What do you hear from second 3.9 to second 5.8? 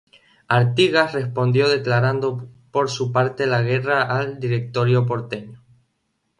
al "directorio porteño".